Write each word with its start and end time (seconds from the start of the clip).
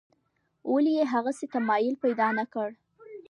ولې 0.71 0.91
یې 0.97 1.05
هغسې 1.13 1.45
تمایل 1.53 1.95
پیدا 2.03 2.27
نکړ. 2.39 2.69